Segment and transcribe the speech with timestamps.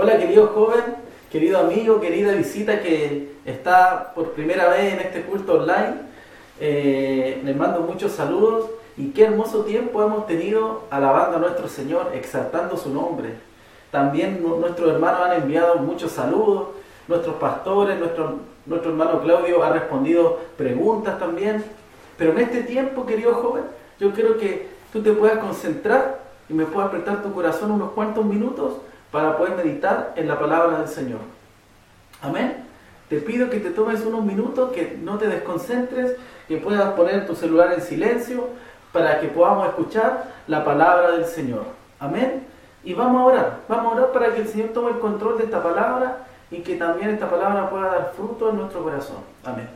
[0.00, 0.94] Hola querido joven,
[1.28, 5.94] querido amigo, querida visita que está por primera vez en este culto online.
[6.60, 8.66] Eh, les mando muchos saludos
[8.96, 13.30] y qué hermoso tiempo hemos tenido alabando a nuestro Señor, exaltando su nombre.
[13.90, 16.68] También nuestros hermanos han enviado muchos saludos,
[17.08, 18.36] nuestros pastores, nuestro,
[18.66, 21.64] nuestro hermano Claudio ha respondido preguntas también.
[22.16, 23.64] Pero en este tiempo, querido joven,
[23.98, 28.24] yo quiero que tú te puedas concentrar y me puedas apretar tu corazón unos cuantos
[28.24, 28.74] minutos
[29.10, 31.20] para poder meditar en la palabra del Señor.
[32.22, 32.64] Amén.
[33.08, 37.34] Te pido que te tomes unos minutos, que no te desconcentres, que puedas poner tu
[37.34, 38.48] celular en silencio
[38.92, 41.64] para que podamos escuchar la palabra del Señor.
[42.00, 42.46] Amén.
[42.84, 45.44] Y vamos a orar, vamos a orar para que el Señor tome el control de
[45.44, 49.18] esta palabra y que también esta palabra pueda dar fruto en nuestro corazón.
[49.44, 49.68] Amén.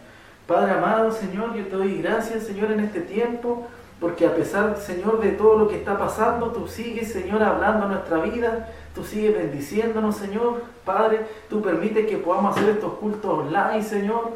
[0.46, 3.66] Padre amado, Señor, yo te doy gracias, Señor, en este tiempo
[4.02, 8.18] porque a pesar, Señor, de todo lo que está pasando, tú sigues, Señor, hablando nuestra
[8.18, 10.60] vida, tú sigues bendiciéndonos, Señor.
[10.84, 14.32] Padre, tú permites que podamos hacer estos cultos online, Señor.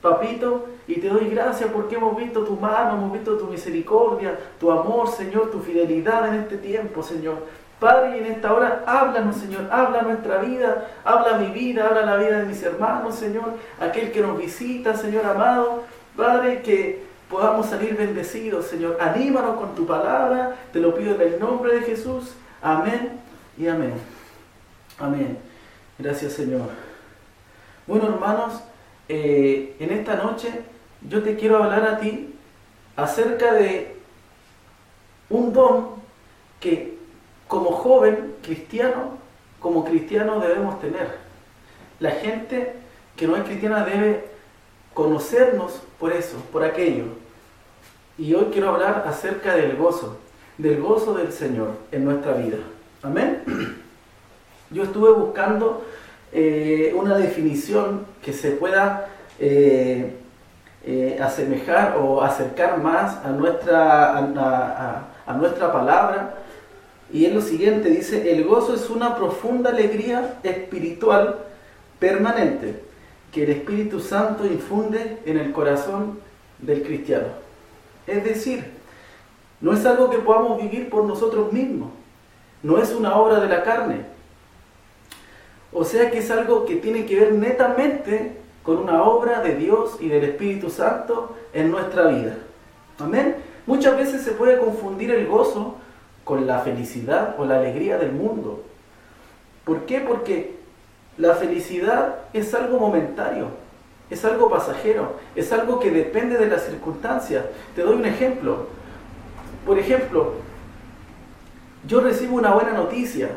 [0.00, 4.70] Papito, y te doy gracias porque hemos visto tu mano, hemos visto tu misericordia, tu
[4.70, 7.38] amor, Señor, tu fidelidad en este tiempo, Señor.
[7.80, 12.14] Padre, y en esta hora háblanos, Señor, habla nuestra vida, habla mi vida, habla la
[12.14, 15.82] vida de mis hermanos, Señor, aquel que nos visita, Señor amado.
[16.16, 18.98] Padre, que podamos salir bendecidos, Señor.
[19.00, 22.34] Anímanos con tu palabra, te lo pido en el nombre de Jesús.
[22.60, 23.20] Amén
[23.56, 23.94] y amén.
[24.98, 25.38] Amén.
[25.98, 26.68] Gracias, Señor.
[27.86, 28.60] Bueno, hermanos,
[29.08, 30.48] eh, en esta noche
[31.08, 32.34] yo te quiero hablar a ti
[32.96, 33.96] acerca de
[35.30, 35.90] un don
[36.58, 36.98] que
[37.46, 39.18] como joven cristiano,
[39.60, 41.18] como cristiano debemos tener.
[42.00, 42.74] La gente
[43.16, 44.30] que no es cristiana debe
[44.94, 47.04] conocernos por eso, por aquello.
[48.18, 50.18] Y hoy quiero hablar acerca del gozo,
[50.58, 52.58] del gozo del Señor en nuestra vida.
[53.02, 53.42] Amén.
[54.70, 55.84] Yo estuve buscando
[56.32, 60.16] eh, una definición que se pueda eh,
[60.84, 66.34] eh, asemejar o acercar más a nuestra, a nuestra palabra.
[67.12, 71.38] Y es lo siguiente, dice, el gozo es una profunda alegría espiritual
[71.98, 72.89] permanente
[73.32, 76.18] que el Espíritu Santo infunde en el corazón
[76.58, 77.28] del cristiano.
[78.06, 78.64] Es decir,
[79.60, 81.90] no es algo que podamos vivir por nosotros mismos,
[82.62, 84.04] no es una obra de la carne.
[85.72, 89.96] O sea que es algo que tiene que ver netamente con una obra de Dios
[90.00, 92.36] y del Espíritu Santo en nuestra vida.
[92.98, 93.36] Amén.
[93.66, 95.76] Muchas veces se puede confundir el gozo
[96.24, 98.62] con la felicidad o la alegría del mundo.
[99.64, 100.00] ¿Por qué?
[100.00, 100.59] Porque
[101.20, 103.48] la felicidad es algo momentario,
[104.08, 107.44] es algo pasajero, es algo que depende de las circunstancias.
[107.76, 108.68] Te doy un ejemplo.
[109.66, 110.32] Por ejemplo,
[111.86, 113.28] yo recibo una buena noticia,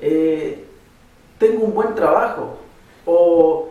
[0.00, 0.64] eh,
[1.38, 2.58] tengo un buen trabajo
[3.04, 3.68] o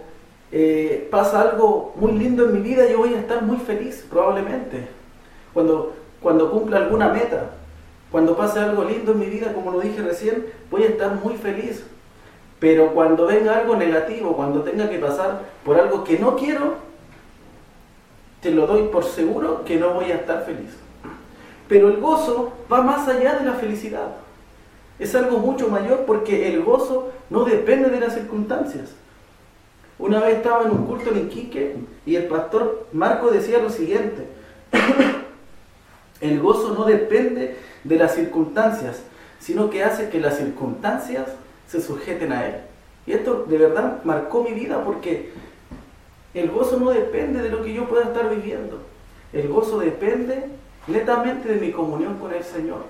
[0.52, 4.88] eh, pasa algo muy lindo en mi vida, yo voy a estar muy feliz probablemente.
[5.52, 7.50] Cuando, cuando cumpla alguna meta,
[8.12, 11.36] cuando pase algo lindo en mi vida, como lo dije recién, voy a estar muy
[11.38, 11.84] feliz.
[12.62, 16.76] Pero cuando venga algo negativo, cuando tenga que pasar por algo que no quiero,
[18.40, 20.78] te lo doy por seguro que no voy a estar feliz.
[21.68, 24.10] Pero el gozo va más allá de la felicidad.
[25.00, 28.92] Es algo mucho mayor porque el gozo no depende de las circunstancias.
[29.98, 34.28] Una vez estaba en un culto en Iquique y el pastor Marco decía lo siguiente,
[36.22, 39.02] el gozo no depende de las circunstancias,
[39.40, 41.26] sino que hace que las circunstancias
[41.72, 42.56] se sujeten a Él.
[43.06, 45.32] Y esto de verdad marcó mi vida porque
[46.34, 48.80] el gozo no depende de lo que yo pueda estar viviendo.
[49.32, 50.48] El gozo depende
[50.88, 52.84] netamente de mi comunión con el Señor.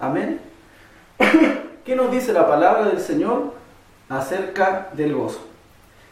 [0.00, 0.40] Amén.
[1.84, 3.54] ¿Qué nos dice la palabra del Señor
[4.08, 5.40] acerca del gozo?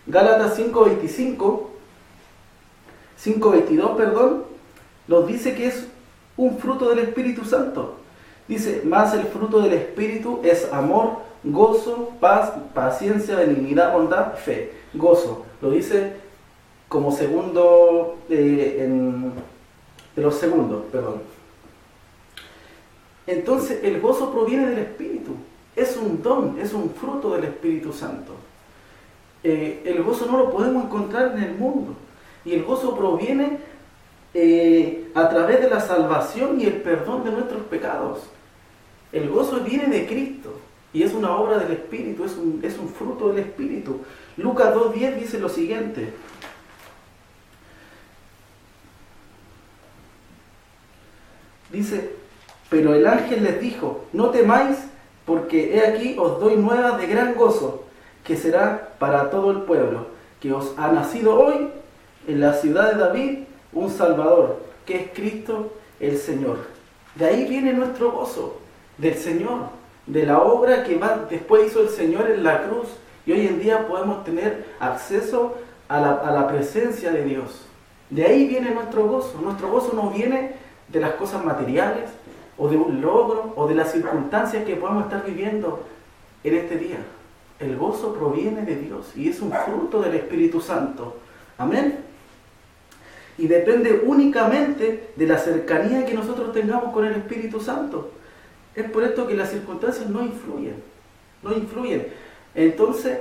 [0.07, 1.67] Gálatas 5.25,
[3.21, 4.45] 5.22, perdón,
[5.09, 5.89] nos dice que es
[6.37, 8.06] un fruto del Espíritu Santo.
[8.49, 14.73] Dice, más el fruto del Espíritu es amor, gozo, paz, paciencia, benignidad, bondad, fe.
[14.95, 15.45] Gozo.
[15.61, 16.15] Lo dice
[16.89, 18.89] como segundo, eh,
[20.15, 21.23] de los segundos, perdón.
[23.27, 25.33] Entonces el gozo proviene del Espíritu.
[25.75, 28.33] Es un don, es un fruto del Espíritu Santo.
[29.43, 31.95] Eh, el gozo no lo podemos encontrar en el mundo.
[32.45, 33.59] Y el gozo proviene
[34.33, 38.21] eh, a través de la salvación y el perdón de nuestros pecados.
[39.13, 40.61] El gozo viene de Cristo
[40.93, 44.01] y es una obra del Espíritu, es un, es un fruto del Espíritu.
[44.37, 46.13] Lucas 2.10 dice lo siguiente.
[51.71, 52.13] Dice,
[52.71, 54.77] pero el ángel les dijo, no temáis,
[55.25, 57.85] porque he aquí os doy nuevas de gran gozo,
[58.25, 60.07] que será para todo el pueblo,
[60.41, 61.69] que os ha nacido hoy
[62.27, 63.39] en la ciudad de David
[63.73, 66.59] un Salvador, que es Cristo el Señor.
[67.17, 68.61] De ahí viene nuestro gozo,
[68.99, 69.71] del Señor,
[70.07, 72.89] de la obra que va, después hizo el Señor en la cruz.
[73.25, 75.57] Y hoy en día podemos tener acceso
[75.89, 77.67] a la, a la presencia de Dios.
[78.11, 79.41] De ahí viene nuestro gozo.
[79.43, 80.53] Nuestro gozo no viene
[80.89, 82.09] de las cosas materiales,
[82.59, 85.85] o de un logro, o de las circunstancias que podemos estar viviendo
[86.43, 86.99] en este día.
[87.59, 91.17] El gozo proviene de Dios y es un fruto del Espíritu Santo.
[91.59, 92.01] Amén.
[93.39, 98.11] Y depende únicamente de la cercanía que nosotros tengamos con el Espíritu Santo.
[98.77, 100.83] Es por esto que las circunstancias no influyen.
[101.43, 102.09] No influyen.
[102.55, 103.19] Entonces,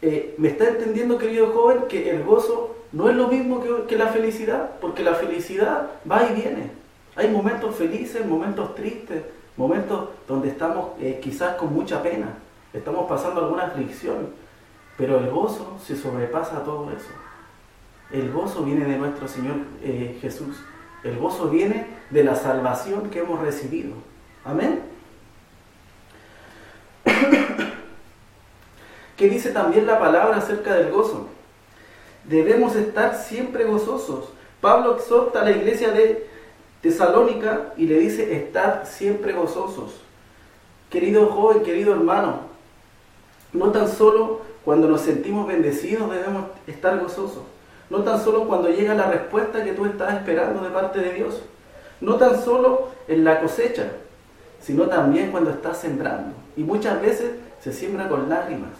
[0.00, 4.06] eh, ¿me está entendiendo, querido joven, que el gozo no es lo mismo que, la
[4.06, 4.70] felicidad?
[4.80, 6.70] Porque la felicidad va y viene.
[7.16, 9.22] Hay momentos felices, momentos tristes,
[9.56, 12.38] momentos donde estamos eh, quizás con mucha pena,
[12.72, 14.30] estamos pasando alguna aflicción,
[14.96, 17.10] pero el gozo se sobrepasa a todo eso.
[18.12, 20.56] El gozo viene de nuestro Señor eh, Jesús.
[21.02, 23.92] El gozo viene de la salvación que hemos recibido.
[24.44, 24.91] Amén.
[29.16, 31.28] ¿Qué dice también la palabra acerca del gozo?
[32.24, 34.28] Debemos estar siempre gozosos.
[34.60, 36.28] Pablo exhorta a la iglesia de
[36.80, 40.00] Tesalónica y le dice, estad siempre gozosos.
[40.90, 42.40] Querido joven, querido hermano,
[43.52, 47.42] no tan solo cuando nos sentimos bendecidos debemos estar gozosos.
[47.90, 51.42] No tan solo cuando llega la respuesta que tú estás esperando de parte de Dios.
[52.00, 53.92] No tan solo en la cosecha,
[54.60, 56.41] sino también cuando estás sembrando.
[56.56, 58.72] Y muchas veces se siembra con lágrimas.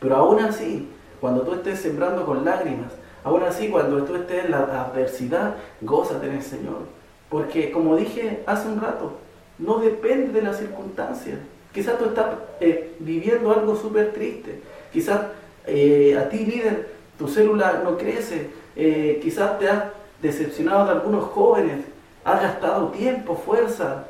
[0.00, 0.88] Pero aún así,
[1.20, 2.92] cuando tú estés sembrando con lágrimas,
[3.22, 7.00] aún así cuando tú estés en la adversidad, gózate en el Señor.
[7.28, 9.12] Porque como dije hace un rato,
[9.58, 11.38] no depende de las circunstancias.
[11.72, 12.26] Quizás tú estás
[12.60, 14.60] eh, viviendo algo súper triste.
[14.92, 15.20] Quizás
[15.66, 16.88] eh, a ti, líder,
[17.18, 19.84] tu célula no crece, eh, quizás te has
[20.22, 21.84] decepcionado de algunos jóvenes,
[22.24, 24.06] has gastado tiempo, fuerza,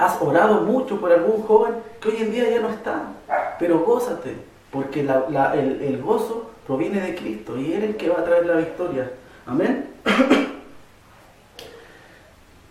[0.00, 3.02] has orado mucho por algún joven que hoy en día ya no está,
[3.58, 4.34] pero gózate,
[4.70, 8.56] porque el, gozo proviene de Cristo y Él es el que va a traer la
[8.56, 9.10] victoria.
[9.46, 9.90] Amén.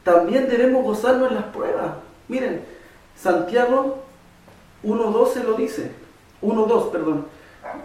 [0.04, 1.92] También debemos gozarnos en las pruebas.
[2.28, 2.64] Miren,
[3.16, 4.00] Santiago
[4.84, 5.92] 1.12 lo dice.
[6.42, 7.28] 1.2, perdón.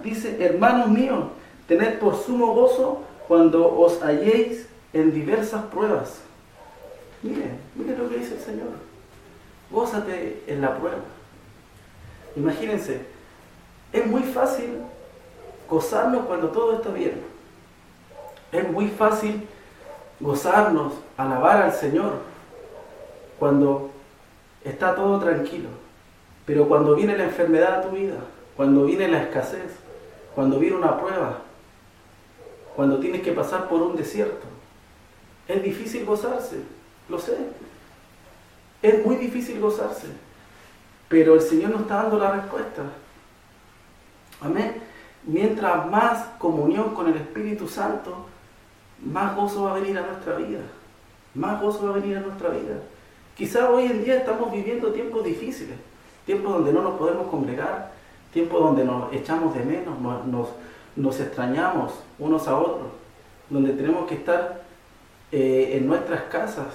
[0.02, 1.24] Dice, hermanos míos,
[1.66, 6.20] Tened por sumo gozo cuando os halléis en diversas pruebas.
[7.22, 8.93] Miren, miren lo que dice el Señor.
[9.74, 10.98] Gózate en la prueba.
[12.36, 13.00] Imagínense,
[13.92, 14.78] es muy fácil
[15.68, 17.20] gozarnos cuando todo está bien.
[18.52, 19.48] Es muy fácil
[20.20, 22.12] gozarnos, alabar al Señor
[23.40, 23.90] cuando
[24.64, 25.70] está todo tranquilo.
[26.46, 28.18] Pero cuando viene la enfermedad a tu vida,
[28.56, 29.72] cuando viene la escasez,
[30.36, 31.38] cuando viene una prueba,
[32.76, 34.46] cuando tienes que pasar por un desierto.
[35.48, 36.60] Es difícil gozarse,
[37.08, 37.36] lo sé.
[38.84, 40.08] Es muy difícil gozarse.
[41.08, 42.82] Pero el Señor nos está dando la respuesta.
[44.42, 44.74] Amén.
[45.22, 48.26] Mientras más comunión con el Espíritu Santo,
[49.02, 50.60] más gozo va a venir a nuestra vida.
[51.34, 52.74] Más gozo va a venir a nuestra vida.
[53.34, 55.78] Quizás hoy en día estamos viviendo tiempos difíciles,
[56.26, 57.90] tiempos donde no nos podemos congregar,
[58.34, 60.48] tiempos donde nos echamos de menos, nos,
[60.94, 62.88] nos extrañamos unos a otros,
[63.48, 64.62] donde tenemos que estar
[65.32, 66.66] eh, en nuestras casas,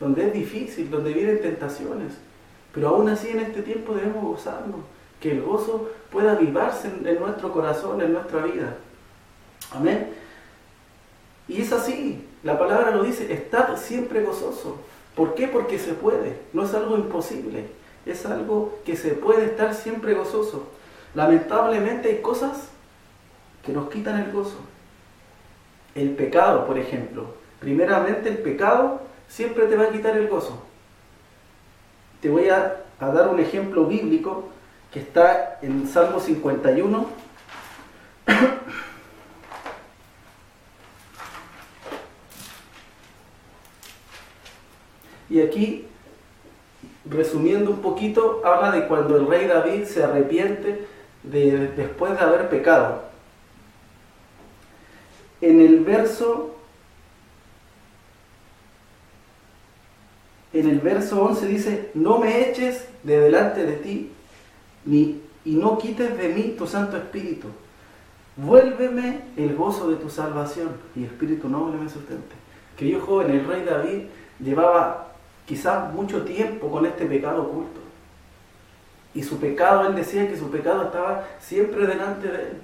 [0.00, 2.14] donde es difícil, donde vienen tentaciones.
[2.72, 4.80] Pero aún así en este tiempo debemos gozarnos,
[5.20, 8.76] que el gozo pueda avivarse en, nuestro corazón, en nuestra vida.
[9.72, 10.08] Amén.
[11.46, 14.78] Y es así, la palabra lo dice, estar siempre gozoso.
[15.14, 15.48] ¿Por qué?
[15.48, 17.66] Porque se puede, no es algo imposible,
[18.06, 20.68] es algo que se puede estar siempre gozoso.
[21.14, 22.68] Lamentablemente hay cosas
[23.66, 24.58] que nos quitan el gozo.
[25.94, 27.34] El pecado, por ejemplo.
[27.58, 30.62] Primeramente el pecado siempre te va a quitar el gozo.
[32.20, 34.50] Te voy a, dar un ejemplo bíblico
[34.92, 37.06] que está en Salmo 51.
[45.30, 45.86] y aquí,
[47.08, 50.86] resumiendo un poquito, habla de cuando el rey David se arrepiente
[51.22, 53.08] de, después de haber pecado
[55.40, 56.59] en el verso
[60.52, 64.12] en el verso 11 dice, no me eches de delante de ti
[64.84, 67.48] ni, y no quites de mí tu Santo Espíritu.
[68.36, 72.34] Vuélveme el gozo de tu salvación y Espíritu noble me sustente.
[72.76, 74.02] Querido joven, el rey David
[74.42, 75.12] llevaba
[75.46, 77.80] quizás mucho tiempo con este pecado oculto.
[79.14, 82.62] Y su pecado, él decía que su pecado estaba siempre delante de él.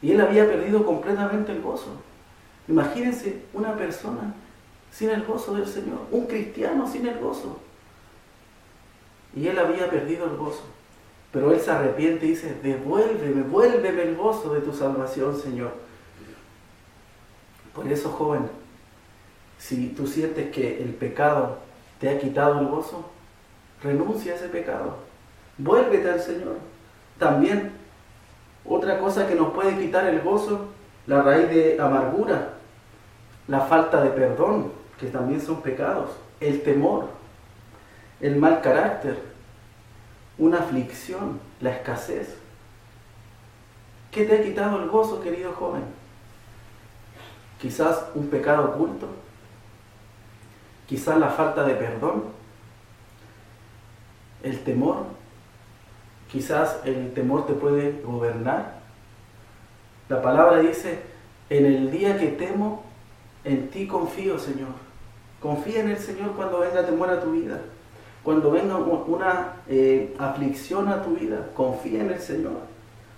[0.00, 1.90] Y él había perdido completamente el gozo.
[2.66, 4.34] Imagínense una persona
[4.92, 7.58] sin el gozo del Señor, un cristiano sin el gozo.
[9.34, 10.62] Y él había perdido el gozo.
[11.32, 15.72] Pero él se arrepiente y dice, devuélveme, vuélveme el gozo de tu salvación, Señor.
[17.74, 18.50] Por eso, joven,
[19.58, 21.58] si tú sientes que el pecado
[21.98, 23.08] te ha quitado el gozo,
[23.82, 24.98] renuncia a ese pecado.
[25.56, 26.56] Vuélvete al Señor.
[27.18, 27.72] También,
[28.66, 30.66] otra cosa que nos puede quitar el gozo,
[31.06, 32.54] la raíz de amargura,
[33.48, 37.08] la falta de perdón, que también son pecados, el temor,
[38.20, 39.20] el mal carácter,
[40.38, 42.36] una aflicción, la escasez.
[44.12, 45.82] ¿Qué te ha quitado el gozo, querido joven?
[47.60, 49.08] Quizás un pecado oculto,
[50.86, 52.26] quizás la falta de perdón,
[54.44, 55.06] el temor,
[56.30, 58.74] quizás el temor te puede gobernar.
[60.08, 61.02] La palabra dice,
[61.50, 62.84] en el día que temo,
[63.42, 64.91] en ti confío, Señor.
[65.42, 67.60] Confía en el Señor cuando venga temor a tu vida.
[68.22, 72.60] Cuando venga una eh, aflicción a tu vida, confía en el Señor.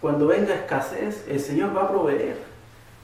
[0.01, 2.39] Cuando venga escasez, el Señor va a proveer.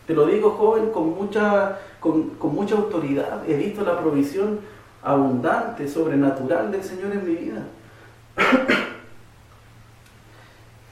[0.07, 3.47] Te lo digo, joven, con mucha, con, con mucha autoridad.
[3.47, 4.61] He visto la provisión
[5.03, 7.63] abundante, sobrenatural del Señor en mi vida.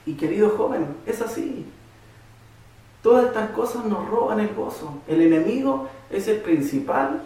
[0.05, 1.65] y querido joven, es así.
[3.01, 4.99] Todas estas cosas nos roban el gozo.
[5.07, 7.21] El enemigo es el principal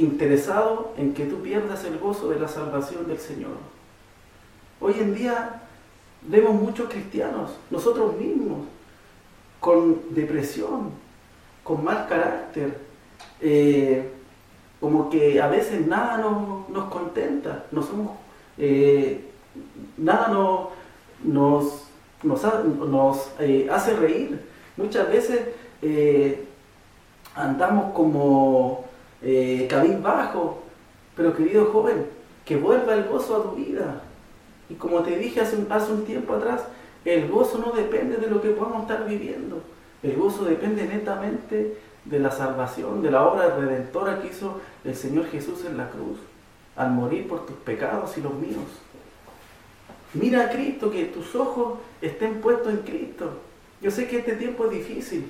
[0.00, 3.56] interesado en que tú pierdas el gozo de la salvación del Señor.
[4.80, 5.62] Hoy en día
[6.22, 8.60] vemos muchos cristianos, nosotros mismos,
[9.60, 10.90] con depresión,
[11.64, 12.78] con mal carácter,
[13.40, 14.10] eh,
[14.80, 18.12] como que a veces nada nos, contenta, no somos,
[18.56, 19.28] eh,
[19.96, 20.28] nada
[21.24, 21.88] nos,
[22.22, 24.40] nos, eh, hace reír.
[24.76, 25.40] Muchas veces
[27.34, 28.87] andamos como
[29.22, 29.68] eh,
[30.02, 30.62] bajo
[31.18, 32.06] pero querido joven,
[32.44, 34.02] que vuelva el gozo a tu vida.
[34.70, 36.62] Y como te dije hace un, hace un tiempo atrás,
[37.04, 39.60] el gozo no depende de lo que podamos estar viviendo.
[40.02, 45.26] El gozo depende netamente de la salvación, de la obra redentora que hizo el Señor
[45.26, 46.18] Jesús en la cruz,
[46.76, 48.62] al morir por tus pecados y los míos.
[50.14, 53.30] Mira a Cristo, que tus ojos estén puestos en Cristo.
[53.82, 55.28] Yo sé que este tiempo es difícil.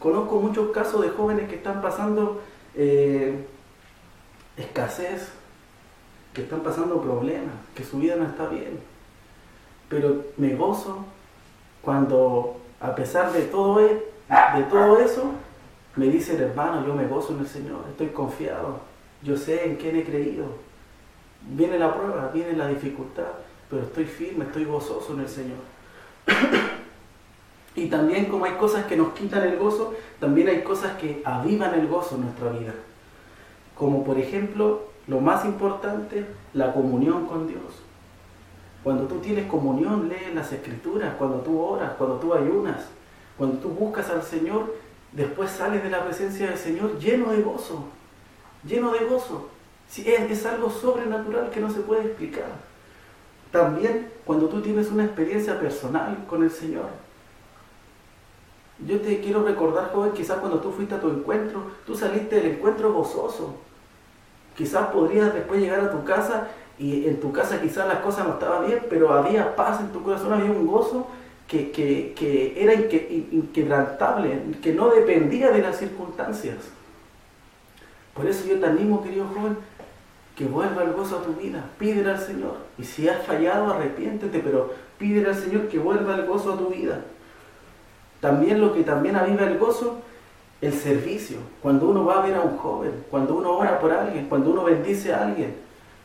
[0.00, 2.40] Conozco muchos casos de jóvenes que están pasando
[2.76, 3.34] eh,
[4.56, 5.32] escasez,
[6.32, 8.78] que están pasando problemas, que su vida no está bien.
[9.88, 11.04] Pero me gozo
[11.80, 14.04] cuando, a pesar de todo, e,
[14.54, 15.32] de todo eso,
[15.96, 18.80] me dice el hermano, yo me gozo en el Señor, estoy confiado,
[19.22, 20.44] yo sé en quién he creído.
[21.48, 23.32] Viene la prueba, viene la dificultad,
[23.70, 25.58] pero estoy firme, estoy gozoso en el Señor.
[27.76, 31.74] Y también como hay cosas que nos quitan el gozo, también hay cosas que avivan
[31.74, 32.72] el gozo en nuestra vida.
[33.76, 37.60] Como por ejemplo, lo más importante, la comunión con Dios.
[38.82, 42.86] Cuando tú tienes comunión, lees las escrituras, cuando tú oras, cuando tú ayunas,
[43.36, 44.74] cuando tú buscas al Señor,
[45.12, 47.84] después sales de la presencia del Señor lleno de gozo,
[48.64, 49.50] lleno de gozo.
[49.94, 52.46] Es, es algo sobrenatural que no se puede explicar.
[53.52, 57.05] También cuando tú tienes una experiencia personal con el Señor,
[58.78, 62.52] yo te quiero recordar, joven, quizás cuando tú fuiste a tu encuentro, tú saliste del
[62.52, 63.54] encuentro gozoso.
[64.56, 68.34] Quizás podrías después llegar a tu casa y en tu casa quizás las cosas no
[68.34, 71.06] estaban bien, pero había paz en tu corazón, había un gozo
[71.48, 76.56] que, era inquebrantable, que no dependía de las circunstancias.
[78.14, 79.56] Por eso yo te animo, querido joven,
[80.34, 82.56] que vuelva el gozo a tu vida, pídele al Señor.
[82.78, 86.68] Y si has fallado, arrepiéntete, pero pídele al Señor que vuelva el gozo a tu
[86.68, 87.00] vida.
[88.20, 90.00] También lo que también aviva el gozo,
[90.60, 91.38] el servicio.
[91.62, 94.64] Cuando uno va a ver a un joven, cuando uno ora por alguien, cuando uno
[94.64, 95.54] bendice a alguien,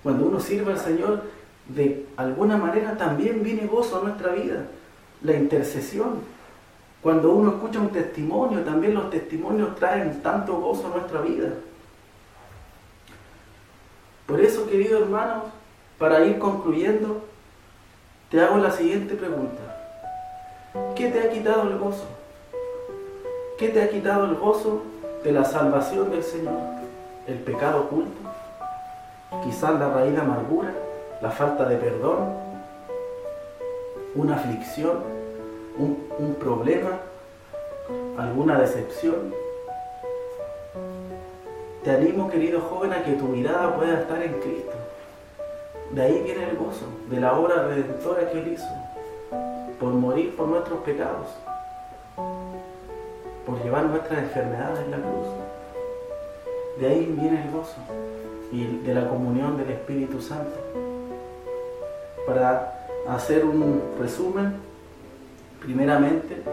[0.03, 1.23] cuando uno sirve al Señor,
[1.67, 4.67] de alguna manera también viene gozo a nuestra vida.
[5.21, 6.19] La intercesión.
[7.01, 11.49] Cuando uno escucha un testimonio, también los testimonios traen tanto gozo a nuestra vida.
[14.27, 15.45] Por eso, queridos hermanos,
[15.97, 17.23] para ir concluyendo,
[18.29, 19.70] te hago la siguiente pregunta.
[20.95, 22.05] ¿Qué te ha quitado el gozo?
[23.57, 24.83] ¿Qué te ha quitado el gozo
[25.21, 26.57] de la salvación del Señor?
[27.27, 28.17] ¿El pecado oculto?
[29.43, 30.71] Quizás la raíz de amargura,
[31.21, 32.35] la falta de perdón,
[34.15, 34.99] una aflicción,
[35.77, 36.99] un, un problema,
[38.17, 39.33] alguna decepción.
[41.83, 44.71] Te animo, querido joven, a que tu mirada pueda estar en Cristo.
[45.91, 48.69] De ahí viene el gozo, de la obra redentora que Él hizo,
[49.81, 51.25] por morir por nuestros pecados,
[53.47, 55.27] por llevar nuestras enfermedades en la cruz.
[56.79, 57.77] De ahí viene el gozo
[58.51, 60.53] y de la comunión del Espíritu Santo.
[62.27, 64.53] Para hacer un resumen,
[65.59, 66.43] primeramente,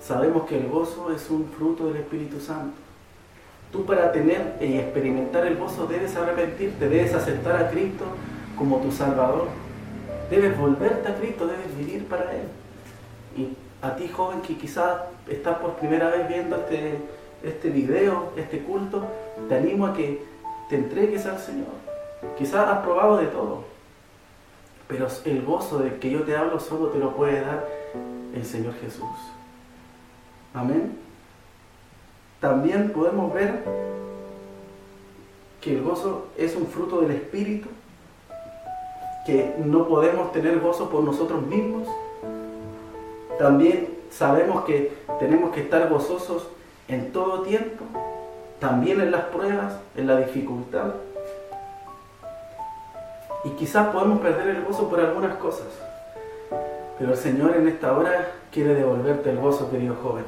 [0.00, 2.78] sabemos que el gozo es un fruto del Espíritu Santo.
[3.70, 8.06] Tú para tener y experimentar el gozo debes arrepentirte, debes aceptar a Cristo
[8.56, 9.48] como tu Salvador.
[10.30, 12.61] Debes volverte a Cristo, debes vivir para Él.
[13.36, 13.48] Y
[13.80, 16.98] a ti joven que quizás estás por primera vez viendo este,
[17.42, 19.04] este video, este culto,
[19.48, 20.24] te animo a que
[20.68, 21.82] te entregues al Señor.
[22.38, 23.64] Quizás has probado de todo,
[24.88, 27.66] pero el gozo del que yo te hablo solo te lo puede dar
[28.34, 29.08] el Señor Jesús.
[30.54, 30.96] Amén.
[32.40, 33.64] También podemos ver
[35.60, 37.68] que el gozo es un fruto del Espíritu,
[39.24, 41.88] que no podemos tener gozo por nosotros mismos.
[43.38, 46.48] También sabemos que tenemos que estar gozosos
[46.88, 47.84] en todo tiempo,
[48.58, 50.94] también en las pruebas, en la dificultad.
[53.44, 55.66] Y quizás podemos perder el gozo por algunas cosas.
[56.98, 60.24] Pero el Señor en esta hora quiere devolverte el gozo, querido joven.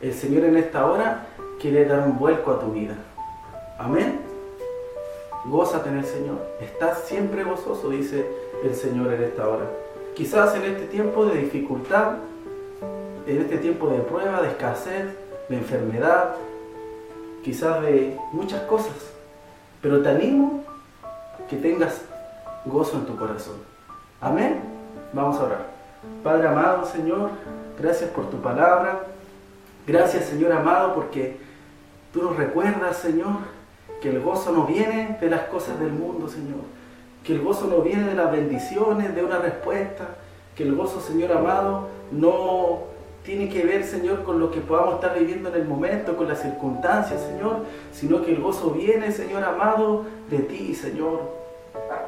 [0.00, 1.26] El Señor en esta hora
[1.60, 2.94] quiere dar un vuelco a tu vida.
[3.78, 4.20] Amén.
[5.44, 6.38] Gózate en el Señor.
[6.60, 8.26] Estás siempre gozoso, dice
[8.64, 9.66] el Señor en esta hora.
[10.18, 12.14] Quizás en este tiempo de dificultad,
[13.24, 15.06] en este tiempo de prueba, de escasez,
[15.48, 16.34] de enfermedad,
[17.44, 18.96] quizás de muchas cosas.
[19.80, 20.64] Pero te animo
[21.48, 22.02] que tengas
[22.64, 23.58] gozo en tu corazón.
[24.20, 24.60] Amén.
[25.12, 25.66] Vamos a orar.
[26.24, 27.30] Padre amado, Señor,
[27.78, 29.04] gracias por tu palabra.
[29.86, 31.36] Gracias, Señor amado, porque
[32.12, 33.36] tú nos recuerdas, Señor,
[34.02, 36.77] que el gozo no viene de las cosas del mundo, Señor.
[37.28, 40.16] Que el gozo no viene de las bendiciones, de una respuesta.
[40.56, 42.84] Que el gozo, Señor amado, no
[43.22, 46.40] tiene que ver, Señor, con lo que podamos estar viviendo en el momento, con las
[46.40, 51.20] circunstancias, Señor, sino que el gozo viene, Señor amado, de ti, Señor.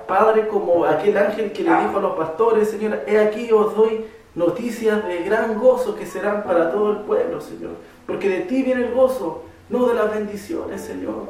[0.09, 4.07] Padre, como aquel ángel que le dijo a los pastores, Señor, he aquí os doy
[4.35, 7.73] noticias de gran gozo que serán para todo el pueblo, Señor.
[8.07, 11.29] Porque de ti viene el gozo, no de las bendiciones, Señor.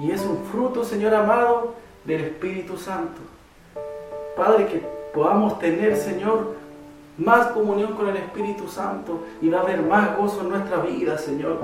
[0.00, 3.20] Y es un fruto, Señor amado, del Espíritu Santo.
[4.36, 4.82] Padre, que
[5.14, 6.54] podamos tener, Señor,
[7.18, 11.18] más comunión con el Espíritu Santo y va a haber más gozo en nuestra vida,
[11.18, 11.58] Señor.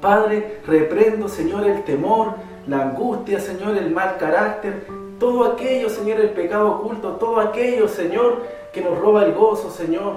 [0.00, 2.34] Padre, reprendo, Señor, el temor,
[2.66, 4.86] la angustia, Señor, el mal carácter,
[5.18, 8.42] todo aquello, Señor, el pecado oculto, todo aquello, Señor,
[8.72, 10.14] que nos roba el gozo, Señor.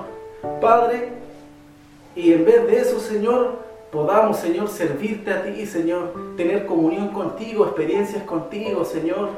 [0.59, 1.09] Padre,
[2.15, 3.60] y en vez de eso, Señor,
[3.91, 9.29] podamos, Señor, servirte a ti, Señor, tener comunión contigo, experiencias contigo, Señor,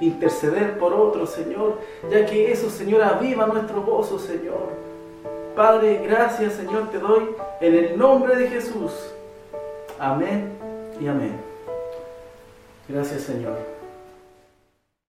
[0.00, 1.78] interceder por otros, Señor,
[2.10, 4.78] ya que eso, Señor, aviva nuestro gozo, Señor.
[5.54, 8.92] Padre, gracias, Señor, te doy en el nombre de Jesús.
[9.98, 10.52] Amén
[11.00, 11.36] y amén.
[12.88, 13.77] Gracias, Señor.